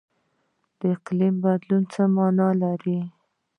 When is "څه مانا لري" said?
1.93-2.99